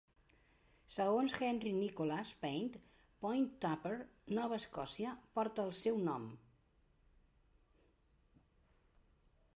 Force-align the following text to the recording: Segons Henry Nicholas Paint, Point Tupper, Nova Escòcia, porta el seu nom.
Segons 0.93 1.33
Henry 1.47 1.73
Nicholas 1.81 2.31
Paint, 2.45 2.79
Point 3.25 3.45
Tupper, 3.67 3.93
Nova 4.39 4.59
Escòcia, 4.63 5.13
porta 5.39 5.69
el 5.69 5.77
seu 5.83 6.03
nom. 6.11 6.29